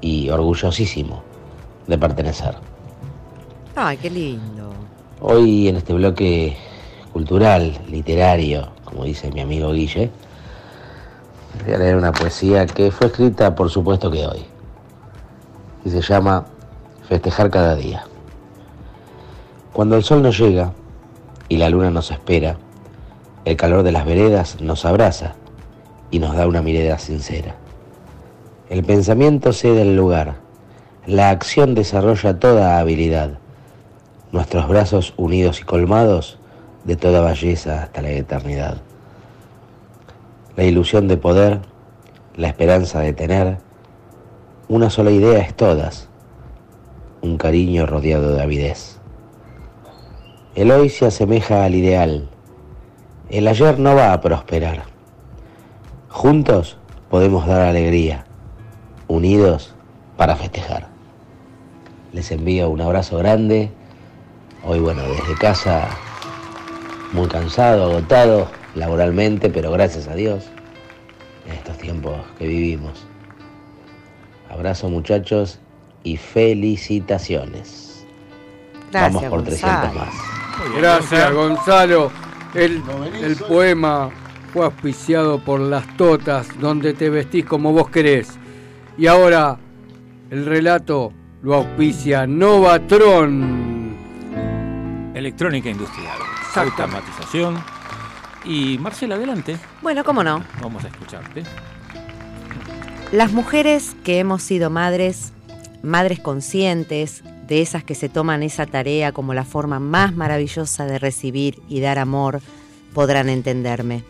[0.03, 1.23] y orgullosísimo
[1.87, 2.72] de pertenecer.
[3.75, 4.71] Ay, qué lindo.
[5.19, 6.55] Hoy en este bloque
[7.11, 10.11] cultural, literario, como dice mi amigo Guille,
[11.65, 14.45] voy a leer una poesía que fue escrita por supuesto que hoy.
[15.83, 16.45] Y se llama
[17.09, 18.05] Festejar cada día.
[19.73, 20.71] Cuando el sol nos llega
[21.49, 22.57] y la luna nos espera,
[23.43, 25.33] el calor de las veredas nos abraza
[26.11, 27.55] y nos da una mirada sincera.
[28.69, 30.35] El pensamiento cede el lugar,
[31.07, 33.39] la acción desarrolla toda habilidad,
[34.33, 36.39] nuestros brazos unidos y colmados
[36.85, 38.77] de toda belleza hasta la eternidad.
[40.57, 41.61] La ilusión de poder,
[42.35, 43.59] la esperanza de tener,
[44.67, 46.09] una sola idea es todas,
[47.21, 48.97] un cariño rodeado de avidez.
[50.55, 52.27] El hoy se asemeja al ideal,
[53.29, 54.83] el ayer no va a prosperar.
[56.09, 56.77] Juntos
[57.07, 58.25] podemos dar alegría,
[59.07, 59.75] unidos
[60.17, 60.87] para festejar.
[62.13, 63.71] Les envío un abrazo grande.
[64.65, 65.89] Hoy, bueno, desde casa,
[67.11, 70.45] muy cansado, agotado laboralmente, pero gracias a Dios,
[71.45, 73.05] en estos tiempos que vivimos.
[74.49, 75.59] Abrazo muchachos
[76.03, 78.05] y felicitaciones.
[78.91, 79.99] Gracias, Vamos por 300 Gonzalo.
[79.99, 80.13] más.
[80.77, 82.11] Gracias, Gonzalo.
[82.53, 82.81] El,
[83.21, 84.11] el poema
[84.53, 88.29] fue auspiciado por Las Totas, donde te vestís como vos querés.
[88.97, 89.57] Y ahora
[90.29, 91.11] el relato
[91.41, 93.72] lo auspicia Novatron.
[95.13, 96.17] Electrónica industrial.
[96.55, 97.63] Automatización.
[98.45, 99.57] Y Marcela, adelante.
[99.81, 100.43] Bueno, cómo no.
[100.61, 101.43] Vamos a escucharte.
[103.11, 105.33] Las mujeres que hemos sido madres,
[105.83, 110.97] madres conscientes, de esas que se toman esa tarea como la forma más maravillosa de
[110.97, 112.41] recibir y dar amor,
[112.93, 114.03] podrán entenderme.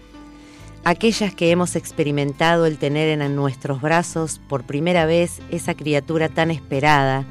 [0.85, 6.51] Aquellas que hemos experimentado el tener en nuestros brazos por primera vez esa criatura tan
[6.51, 7.25] esperada,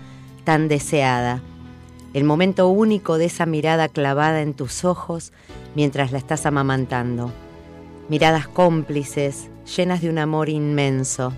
[0.45, 1.41] tan deseada,
[2.15, 5.33] el momento único de esa mirada clavada en tus ojos
[5.75, 7.33] mientras la estás amamantando.
[8.09, 11.33] Miradas cómplices, llenas de un amor inmenso.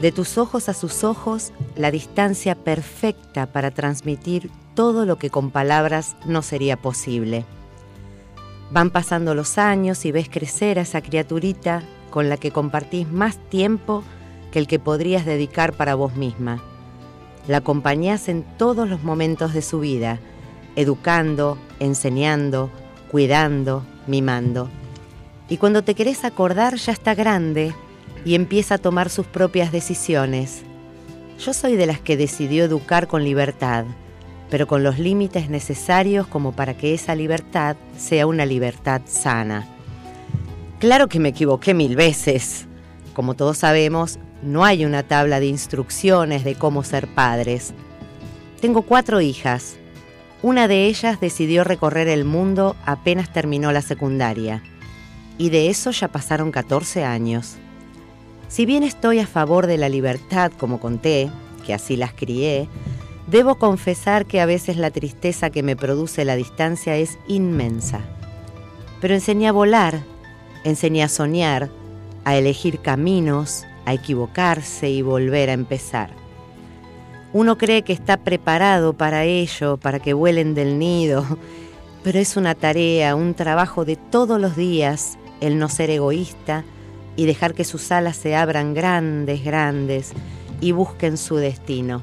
[0.00, 5.50] De tus ojos a sus ojos, la distancia perfecta para transmitir todo lo que con
[5.50, 7.44] palabras no sería posible.
[8.70, 13.36] Van pasando los años y ves crecer a esa criaturita con la que compartís más
[13.50, 14.02] tiempo
[14.50, 16.62] que el que podrías dedicar para vos misma.
[17.48, 20.18] La acompañás en todos los momentos de su vida,
[20.76, 22.70] educando, enseñando,
[23.10, 24.68] cuidando, mimando.
[25.48, 27.74] Y cuando te querés acordar ya está grande
[28.24, 30.62] y empieza a tomar sus propias decisiones.
[31.38, 33.84] Yo soy de las que decidió educar con libertad,
[34.48, 39.66] pero con los límites necesarios como para que esa libertad sea una libertad sana.
[40.78, 42.66] Claro que me equivoqué mil veces.
[43.14, 47.72] Como todos sabemos, no hay una tabla de instrucciones de cómo ser padres.
[48.60, 49.76] Tengo cuatro hijas.
[50.42, 54.62] Una de ellas decidió recorrer el mundo apenas terminó la secundaria.
[55.38, 57.56] Y de eso ya pasaron 14 años.
[58.48, 61.30] Si bien estoy a favor de la libertad, como conté,
[61.64, 62.68] que así las crié,
[63.28, 68.00] debo confesar que a veces la tristeza que me produce la distancia es inmensa.
[69.00, 70.02] Pero enseñé a volar,
[70.64, 71.70] enseñé a soñar,
[72.24, 76.10] a elegir caminos, a equivocarse y volver a empezar.
[77.32, 81.24] Uno cree que está preparado para ello, para que vuelen del nido,
[82.04, 86.64] pero es una tarea, un trabajo de todos los días el no ser egoísta
[87.16, 90.12] y dejar que sus alas se abran grandes, grandes
[90.60, 92.02] y busquen su destino.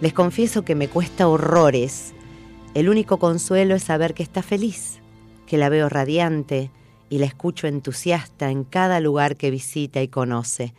[0.00, 2.12] Les confieso que me cuesta horrores.
[2.74, 4.98] El único consuelo es saber que está feliz,
[5.46, 6.70] que la veo radiante
[7.12, 10.72] y la escucho entusiasta en cada lugar que visita y conoce,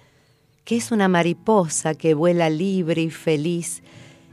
[0.65, 3.83] que es una mariposa que vuela libre y feliz,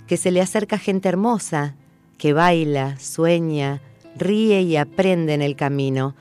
[0.06, 1.74] que se le acerca gente hermosa,
[2.16, 3.82] que baila, sueña,
[4.16, 6.14] ríe y aprende en el camino.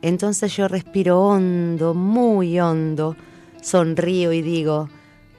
[0.00, 3.14] Entonces yo respiro hondo, muy hondo,
[3.60, 4.88] sonrío y digo,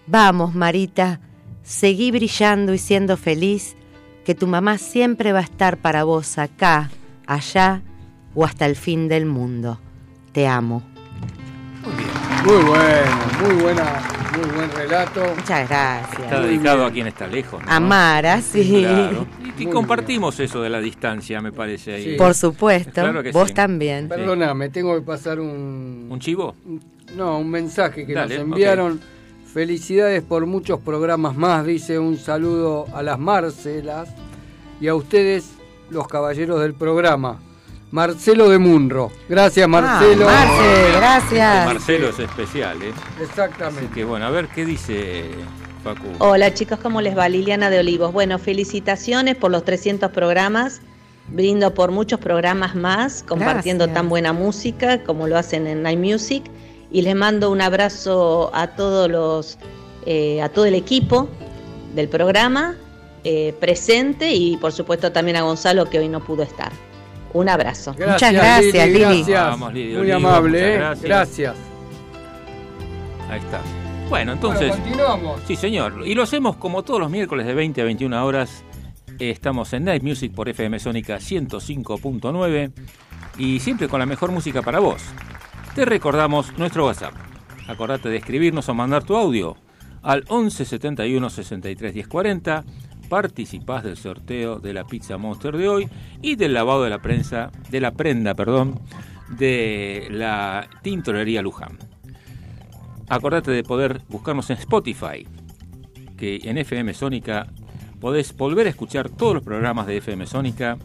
[0.07, 1.19] vamos Marita,
[1.61, 3.75] seguí brillando y siendo feliz,
[4.23, 6.89] que tu mamá siempre va a estar para vos acá,
[7.27, 7.81] allá
[8.35, 9.79] o hasta el fin del mundo.
[10.31, 10.83] Te amo.
[12.45, 13.11] Muy bueno,
[13.41, 14.01] muy buena,
[14.37, 15.23] muy buen relato.
[15.35, 16.19] Muchas gracias.
[16.19, 17.63] Está dedicado a quien está lejos.
[17.63, 17.71] ¿no?
[17.71, 18.81] A Mara, sí.
[18.81, 19.25] Claro.
[19.57, 21.93] Y, y compartimos eso de la distancia, me parece.
[21.93, 22.17] Ahí.
[22.17, 23.53] Por supuesto, Claro que vos sí.
[23.53, 24.09] también.
[24.09, 26.07] Perdóname, tengo que pasar un...
[26.09, 26.55] ¿Un chivo?
[27.15, 28.99] No, un mensaje que Dale, nos enviaron.
[29.53, 34.09] Felicidades por muchos programas más, dice un saludo a las Marcelas
[34.81, 35.51] y a ustedes,
[35.91, 37.39] los caballeros del programa.
[37.93, 39.11] Marcelo de Munro.
[39.29, 40.25] Gracias, Marcelo.
[40.27, 41.65] Ah, Marce, gracias.
[41.67, 42.91] Marcelo es especial, ¿eh?
[43.21, 43.85] Exactamente.
[43.85, 45.25] Así que bueno, a ver qué dice
[45.83, 46.07] Facu.
[46.17, 47.29] Hola chicos, ¿cómo les va?
[47.29, 48.11] Liliana de Olivos.
[48.11, 50.81] Bueno, felicitaciones por los 300 programas.
[51.27, 54.01] Brindo por muchos programas más, compartiendo Gracias.
[54.01, 56.43] tan buena música como lo hacen en Night Music.
[56.91, 59.59] Y les mando un abrazo a todos los,
[60.07, 61.29] eh, a todo el equipo
[61.93, 62.75] del programa
[63.23, 66.71] eh, presente y por supuesto también a Gonzalo que hoy no pudo estar.
[67.33, 67.93] Un abrazo.
[67.93, 68.99] Muchas gracias, Lili.
[68.99, 69.43] Gracias.
[69.43, 71.07] Vamos, Lili, Muy Olivo, amable, muchas ¿eh?
[71.07, 71.07] gracias.
[71.07, 71.55] Gracias.
[73.29, 73.61] Ahí está.
[74.09, 74.67] Bueno, entonces.
[74.69, 75.41] Bueno, continuamos.
[75.47, 76.03] Sí, señor.
[76.05, 78.63] Y lo hacemos como todos los miércoles de 20 a 21 horas.
[79.19, 82.71] Estamos en Night Music por FM Sónica 105.9
[83.37, 85.01] y siempre con la mejor música para vos.
[85.75, 87.13] Te recordamos nuestro WhatsApp.
[87.67, 89.55] Acordate de escribirnos o mandar tu audio
[90.01, 92.63] al 11 71 63 10 40.
[93.09, 95.89] Participás del sorteo de la pizza Monster de hoy
[96.21, 98.79] y del lavado de la prensa, de la prenda, perdón,
[99.29, 101.77] de la tintorería Luján.
[103.09, 105.27] Acordate de poder buscarnos en Spotify,
[106.17, 107.47] que en FM Sónica
[107.99, 110.77] podés volver a escuchar todos los programas de FM Sónica,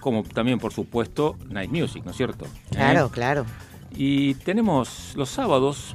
[0.00, 2.46] como también, por supuesto, Night Music, ¿no es cierto?
[2.70, 3.10] Claro, ¿Eh?
[3.12, 3.46] claro.
[3.94, 5.94] Y tenemos los sábados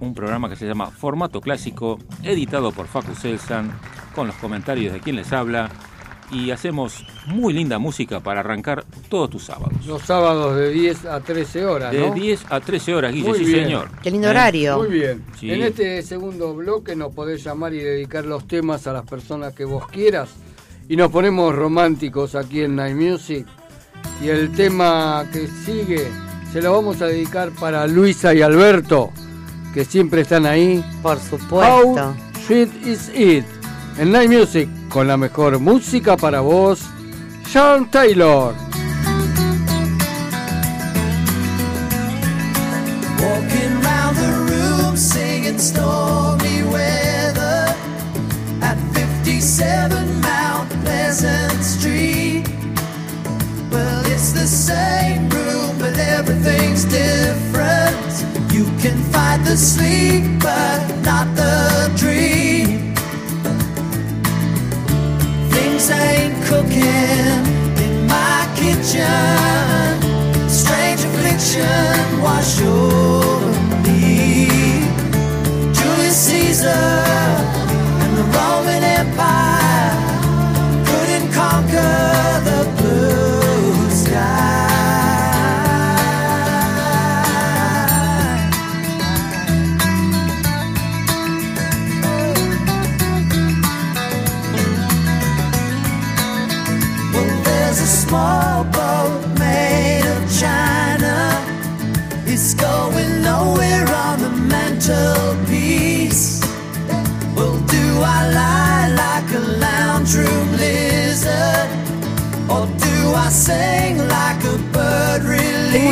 [0.00, 3.72] un programa que se llama Formato Clásico, editado por Facu Selsan,
[4.18, 5.70] con los comentarios de quien les habla.
[6.30, 9.86] Y hacemos muy linda música para arrancar todos tus sábados.
[9.86, 12.12] Los sábados de 10 a 13 horas, De ¿no?
[12.14, 13.64] 10 a 13 horas, Guille, Muy sí bien.
[13.64, 13.88] señor.
[14.02, 14.30] Qué lindo ¿Eh?
[14.32, 14.76] horario.
[14.78, 15.24] Muy bien.
[15.38, 15.50] Sí.
[15.50, 19.64] En este segundo bloque nos podés llamar y dedicar los temas a las personas que
[19.64, 20.28] vos quieras.
[20.88, 23.46] Y nos ponemos románticos aquí en Night Music.
[24.22, 26.08] Y el tema que sigue
[26.52, 29.10] se lo vamos a dedicar para Luisa y Alberto,
[29.72, 30.84] que siempre están ahí.
[31.02, 32.10] Por supuesto.
[32.10, 32.14] How
[32.46, 33.44] sweet is it?
[33.98, 36.82] En Night Music, con la mejor música para vos,
[37.48, 38.54] Sean Taylor.
[44.14, 47.74] The room singing stormy weather
[48.62, 52.44] at 57 Mount Pleasant Street.
[53.70, 58.52] Well, it's the same room, but everything's different.
[58.52, 62.47] You can fight the sleep, but not the dream.
[65.88, 67.40] same cooking
[67.84, 69.88] in my kitchen.
[70.46, 73.52] Strange affliction wash over
[73.84, 74.48] me.
[75.72, 76.88] Julius Caesar
[78.02, 79.47] and the Roman Empire.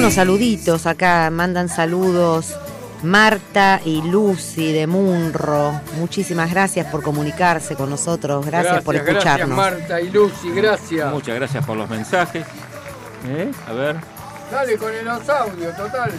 [0.07, 2.55] Unos saluditos acá, mandan saludos
[3.03, 5.81] Marta y Lucy de Munro.
[5.99, 9.57] Muchísimas gracias por comunicarse con nosotros, gracias, por Gracias escucharnos.
[9.57, 11.13] Marta y Lucy, gracias.
[11.13, 12.47] Muchas gracias por los mensajes.
[13.27, 13.51] ¿Eh?
[13.67, 13.97] A ver.
[14.49, 16.13] Dale con el audio, total.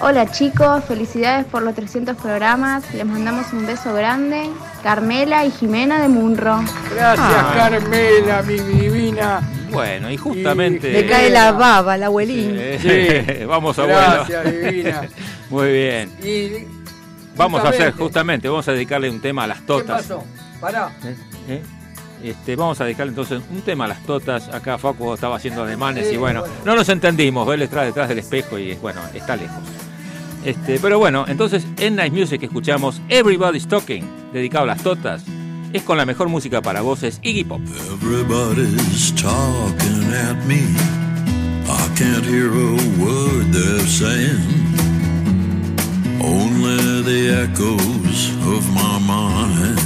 [0.00, 2.84] Hola chicos, felicidades por los 300 programas.
[2.94, 4.48] Les mandamos un beso grande.
[4.82, 6.60] Carmela y Jimena de Munro.
[6.94, 7.52] Gracias, Ah.
[7.56, 9.40] Carmela, mi divina.
[9.70, 10.92] Bueno, y justamente.
[10.92, 12.52] Le cae la baba, la abuelín.
[12.58, 13.98] Eh, Vamos abuelo.
[13.98, 15.02] Gracias, divina.
[15.50, 16.12] Muy bien.
[16.22, 16.66] Y
[17.36, 20.02] Vamos a hacer justamente- vamos a dedicarle un tema a las ¿Qué totas.
[20.02, 20.24] pasó?
[20.60, 20.90] Pará.
[21.48, 21.62] ¿Eh?
[22.22, 24.48] Este, vamos a dedicarle entonces un tema a las totas.
[24.48, 27.52] Acá Facu estaba haciendo ademanes y bueno, no nos entendimos.
[27.52, 29.62] Él está detrás del espejo y bueno, está lejos.
[30.44, 35.24] Este, pero bueno, entonces en Night Music escuchamos Everybody's Talking, dedicado a las totas.
[35.72, 37.60] Es con la mejor música para voces Iggy Pop.
[37.92, 40.62] Everybody's talking at me.
[41.68, 44.40] I can't hear a word they're saying.
[46.22, 49.85] Only the echoes of my mind.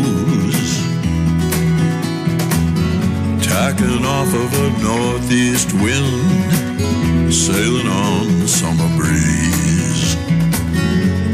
[3.51, 10.15] Tacking off of a northeast wind, sailing on summer breeze.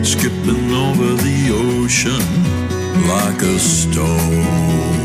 [0.02, 2.24] Skipping over the ocean
[3.08, 4.97] like a stone.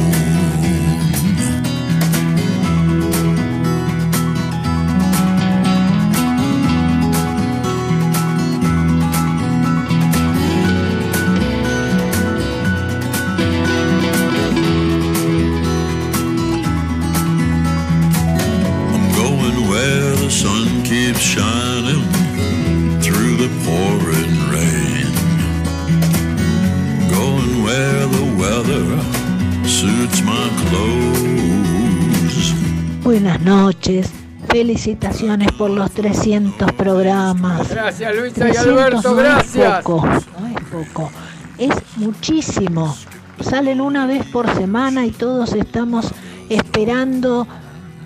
[34.63, 37.69] Felicitaciones por los 300 programas.
[37.69, 39.83] Gracias, Luisa y 300 Alberto, no es gracias.
[39.83, 41.11] poco, no es poco.
[41.59, 42.97] Es muchísimo.
[43.41, 46.13] Salen una vez por semana y todos estamos
[46.49, 47.45] esperando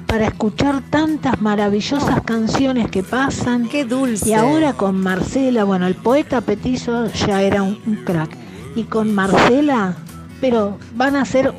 [0.06, 3.68] para escuchar tantas maravillosas canciones que pasan.
[3.68, 4.30] Qué dulce.
[4.30, 8.30] Y ahora con Marcela, bueno, el poeta petizo ya era un, un crack.
[8.74, 9.94] Y con Marcela,
[10.40, 11.52] pero van a ser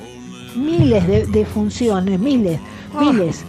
[0.55, 2.59] miles de, de funciones, miles,
[2.99, 3.45] miles.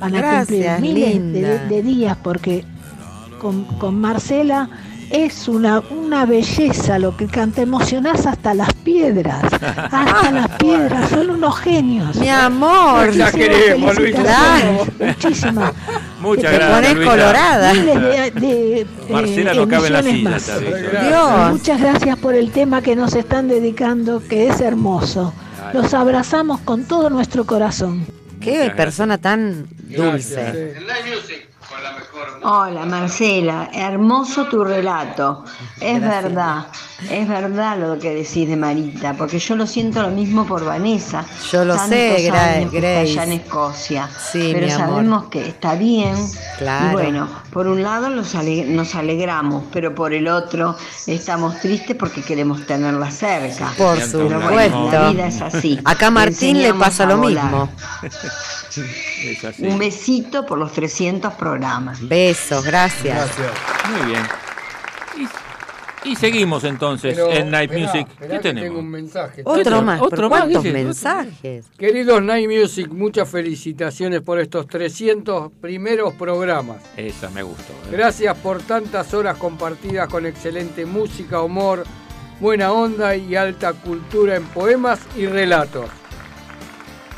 [0.00, 2.64] Van a gracias, cumplir miles de, días porque
[3.38, 4.68] con, con Marcela
[5.10, 11.30] es una, una belleza lo que canta, emocionás hasta las piedras, hasta las piedras, son
[11.30, 12.16] unos genios.
[12.16, 13.06] Mi amor.
[13.06, 13.96] Muchísimas La queremos,
[14.98, 15.72] Muchísimas.
[16.20, 17.72] Muchas gracias, pones colorada.
[17.72, 20.44] De, de, Marcela eh, no cabe en la emisiones silla, más.
[20.44, 21.08] te aviso.
[21.08, 21.52] Dios.
[21.52, 25.32] Muchas gracias por el tema que nos están dedicando, que es hermoso.
[25.72, 28.06] Los abrazamos con todo nuestro corazón.
[28.40, 30.74] Qué persona tan dulce.
[32.42, 35.44] Hola Marcela, hermoso tu relato.
[35.78, 36.22] Es Gracias.
[36.24, 36.66] verdad,
[37.10, 41.22] es verdad lo que decís de Marita, porque yo lo siento lo mismo por Vanessa.
[41.52, 43.12] Yo lo Tantos sé, años que está Grace.
[43.12, 44.08] allá en Escocia.
[44.32, 44.88] Sí, pero mi amor.
[44.88, 46.14] sabemos que está bien.
[46.56, 46.88] Claro.
[46.88, 50.76] Y bueno, por un lado los ale- nos alegramos, pero por el otro
[51.06, 53.70] estamos tristes porque queremos tenerla cerca.
[53.76, 55.58] Por Pero bueno, la vida es supuesto.
[55.58, 55.78] así.
[55.84, 57.68] Acá a Martín le pasa lo mismo.
[58.70, 59.64] Es así.
[59.66, 61.98] Un besito por los 300 programas.
[62.30, 63.28] Besos, gracias.
[63.90, 64.22] Muy bien.
[66.04, 68.06] Y, y seguimos entonces Pero, en Night esperá, Music.
[68.08, 68.68] esperá ¿Qué que tenemos?
[68.68, 69.42] Tengo un mensaje.
[69.44, 70.00] Otro más.
[70.00, 70.72] otro ¿pero más, ¿Cuántos dice?
[70.72, 71.66] mensajes?
[71.76, 76.76] Queridos Night Music, muchas felicitaciones por estos 300 primeros programas.
[76.96, 77.72] Esa me gustó.
[77.72, 77.88] ¿eh?
[77.90, 81.82] Gracias por tantas horas compartidas con excelente música, humor,
[82.38, 85.90] buena onda y alta cultura en poemas y relatos.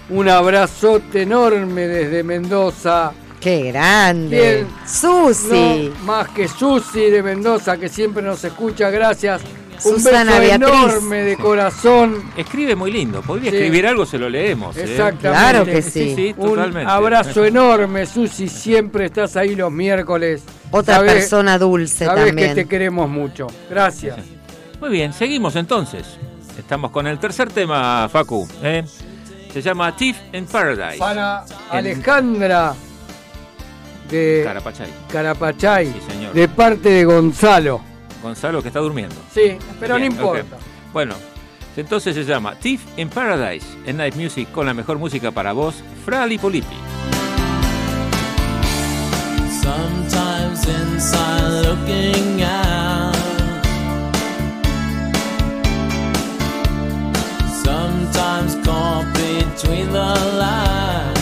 [0.08, 3.12] Un abrazote enorme desde Mendoza.
[3.42, 4.66] ¡Qué grande!
[4.86, 5.90] ¡Susi!
[5.98, 8.88] No, más que Susi de Mendoza, que siempre nos escucha.
[8.90, 9.42] Gracias.
[9.84, 10.68] Un Susana beso Beatriz.
[10.94, 12.22] enorme de corazón.
[12.36, 13.20] Escribe muy lindo.
[13.20, 13.56] Podría Sí.
[13.56, 14.76] escribir algo, se lo leemos.
[14.76, 14.84] ¿eh?
[14.84, 15.28] Exactamente.
[15.42, 15.90] Claro que sí.
[15.90, 16.90] Sí, sí, Un totalmente.
[16.92, 18.46] abrazo enorme, Susi.
[18.48, 20.44] Siempre estás ahí los miércoles.
[20.70, 22.50] Otra Sabés- persona dulce sabés también.
[22.50, 23.48] que te queremos mucho.
[23.68, 24.18] Gracias.
[24.80, 26.06] Muy bien, seguimos entonces.
[26.56, 28.46] Estamos con el tercer tema, Facu.
[28.62, 28.84] ¿eh?
[29.52, 30.98] Se llama Thief in Paradise.
[30.98, 32.74] Para En Alejandra
[34.16, 34.90] de Carapachay.
[35.10, 36.32] Carapachay, Sí, señor.
[36.32, 37.80] de parte de Gonzalo.
[38.22, 39.16] Gonzalo que está durmiendo.
[39.34, 40.56] Sí, pero Bien, no importa.
[40.92, 41.14] Bueno,
[41.76, 45.76] entonces se llama Thief in Paradise en Night Music con la mejor música para vos,
[46.04, 46.76] Frali Polipi.
[49.62, 53.16] Sometimes inside looking out.
[57.64, 61.21] Sometimes caught between the lines.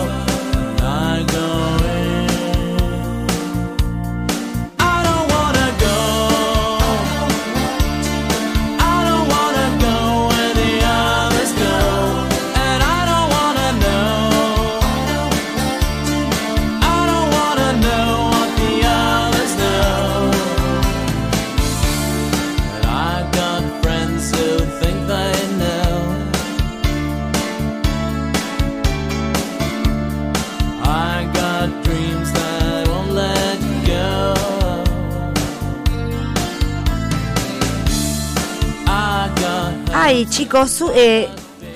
[40.21, 41.27] Ay, chicos, eh,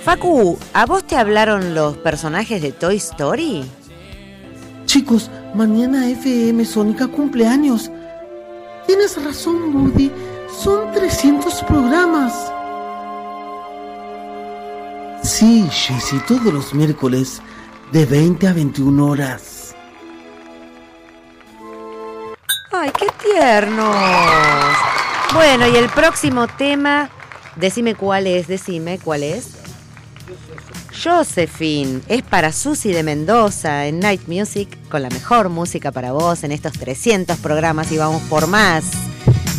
[0.03, 3.65] Facu, ¿a vos te hablaron los personajes de Toy Story?
[4.85, 7.89] Chicos, mañana FM Sónica cumpleaños.
[8.85, 10.11] Tienes razón, Woody.
[10.61, 12.33] Son 300 programas.
[15.23, 17.41] Sí, Jessy, todos los miércoles
[17.91, 19.75] de 20 a 21 horas.
[22.71, 23.95] Ay, qué tiernos.
[25.33, 27.09] Bueno, y el próximo tema,
[27.55, 29.49] decime cuál es, decime cuál es.
[31.03, 36.43] Josephine, es para Susi de Mendoza en Night Music, con la mejor música para vos
[36.43, 38.85] en estos 300 programas y vamos por más.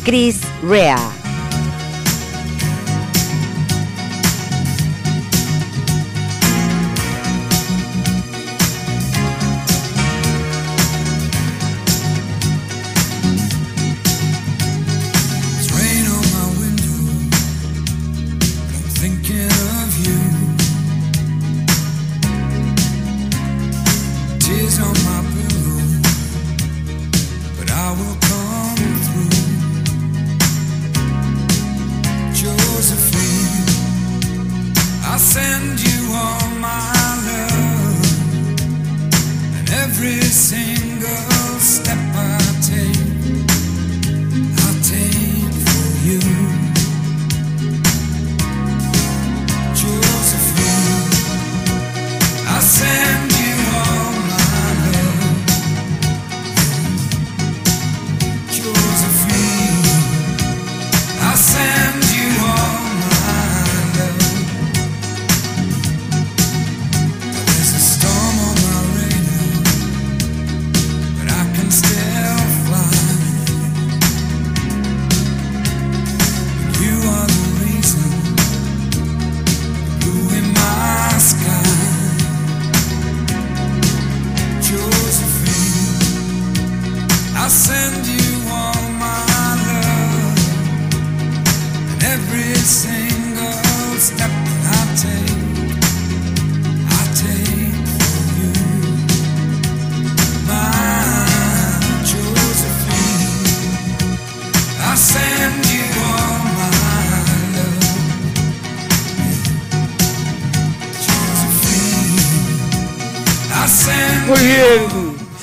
[0.05, 0.99] Chris Rea.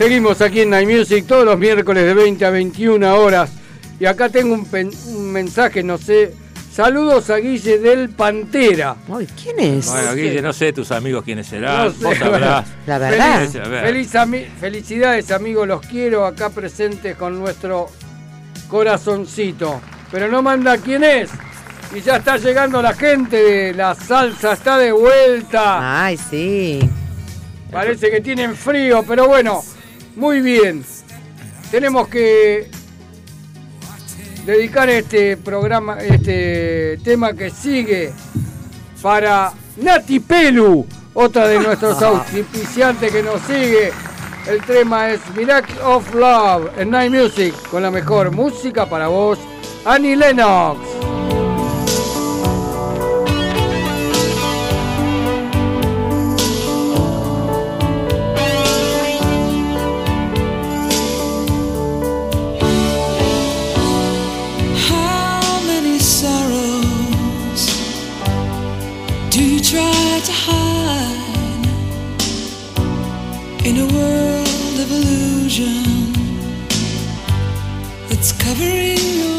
[0.04, 3.52] Seguimos aquí en Night Music todos los miércoles de 20 a 21 horas.
[4.00, 6.34] Y acá tengo un, pen- un mensaje, no sé.
[6.74, 8.96] Saludos a Guille del Pantera.
[9.42, 9.86] ¿quién es?
[9.90, 11.86] Bueno, Guille, no sé tus amigos quiénes serán.
[11.86, 12.66] No sé, Vos sabrás.
[12.88, 13.48] La verdad.
[13.48, 17.88] Feliz- feliz ami- felicidades amigos, los quiero acá presentes con nuestro
[18.68, 19.80] corazoncito.
[20.12, 21.30] Pero no manda quién es.
[21.96, 26.04] Y ya está llegando la gente de la salsa, está de vuelta.
[26.06, 26.80] Ay, sí.
[27.72, 29.64] Parece que tienen frío, pero bueno,
[30.16, 30.84] muy bien.
[31.72, 32.70] Tenemos que
[34.46, 38.14] dedicar este programa, este tema que sigue
[39.02, 43.92] para Nati Pelu, otra de nuestros auspiciantes que nos sigue.
[44.48, 49.40] El tema es Miracle of Love en Night Music, con la mejor música para vos,
[49.86, 51.13] Annie Lennox.
[70.26, 71.68] To hide
[73.66, 76.14] in a world of illusion.
[78.08, 79.33] That's covering your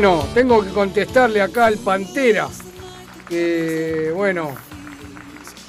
[0.00, 2.46] Bueno, tengo que contestarle acá al Pantera,
[3.28, 4.54] que bueno,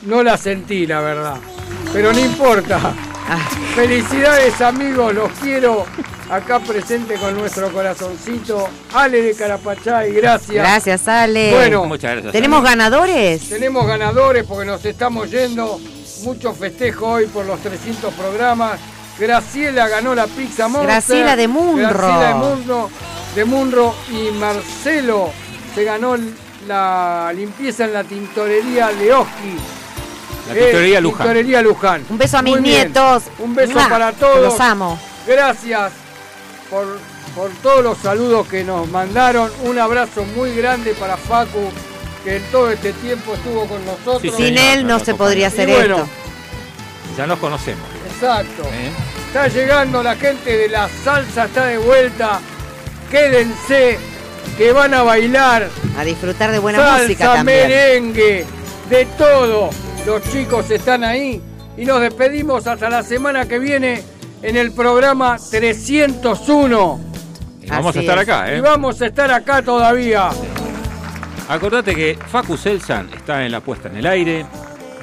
[0.03, 1.37] no la sentí la verdad,
[1.91, 2.93] pero no importa.
[3.73, 5.83] Felicidades amigos, los quiero
[6.29, 8.69] acá presente con nuestro corazoncito.
[8.93, 10.57] Ale de Carapachay, gracias.
[10.57, 11.51] Gracias, Ale.
[11.51, 12.31] Bueno, Muchas gracias.
[12.31, 13.49] ¿Tenemos ganadores?
[13.49, 15.79] tenemos ganadores porque nos estamos yendo.
[16.21, 18.79] Mucho festejo hoy por los 300 programas.
[19.17, 20.87] Graciela ganó la pizza Monster.
[20.87, 21.89] Graciela de Munro.
[21.89, 22.89] Graciela de Munro,
[23.35, 25.31] de Munro y Marcelo
[25.75, 26.15] se ganó
[26.67, 29.55] la limpieza en la tintorería Leoski.
[30.47, 31.19] La tintorería Luján.
[31.27, 32.05] Tintorería Luján.
[32.09, 32.81] Un beso a mis Muy bien.
[32.87, 33.23] nietos.
[33.39, 33.89] Un beso ¡Mua!
[33.89, 34.41] para todos.
[34.41, 34.99] Los amo.
[35.27, 35.91] Gracias
[36.69, 36.85] por,
[37.35, 39.51] por todos los saludos que nos mandaron.
[39.63, 41.71] Un abrazo muy grande para Facu,
[42.23, 44.21] que en todo este tiempo estuvo con nosotros.
[44.21, 46.09] Sí, Sin él no se podría hacer bueno, esto.
[47.17, 47.83] Ya nos conocemos.
[48.11, 48.63] exacto.
[48.63, 48.91] ¿eh?
[49.27, 52.39] Está llegando la gente de la salsa, está de vuelta.
[53.09, 53.97] Quédense,
[54.57, 55.67] que van a bailar.
[55.97, 57.67] A disfrutar de buena salsa, música también.
[57.69, 58.45] merengue,
[58.89, 59.69] de todo.
[60.05, 61.41] Los chicos están ahí.
[61.77, 64.03] Y nos despedimos hasta la semana que viene
[64.41, 66.99] en el programa 301.
[67.61, 68.23] Y vamos Así a estar es.
[68.23, 68.61] acá, Y ¿eh?
[68.61, 70.29] vamos a estar acá todavía.
[71.47, 74.45] Acordate que Facu Selsan está en la puesta en el aire,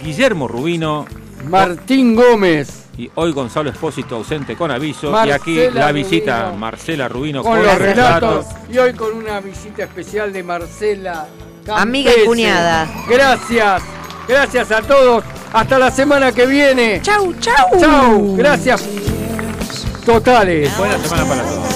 [0.02, 1.06] Guillermo Rubino
[1.48, 2.85] Martín Gómez.
[2.98, 5.08] Y hoy Gonzalo Espósito ausente con aviso.
[5.08, 6.58] y Marcela aquí la visita Rubino.
[6.58, 8.46] Marcela Rubino Con los relatos.
[8.46, 8.46] relatos.
[8.72, 11.26] Y hoy con una visita especial de Marcela.
[11.68, 12.26] Amiga y Campese.
[12.26, 12.88] cuñada.
[13.08, 13.82] Gracias.
[14.28, 15.24] Gracias a todos.
[15.52, 17.00] Hasta la semana que viene.
[17.02, 17.80] Chau, chau.
[17.80, 18.36] Chau.
[18.36, 18.82] Gracias.
[20.04, 20.76] Totales.
[20.78, 21.75] Buena semana para todos.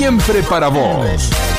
[0.00, 1.49] Siempre para vos.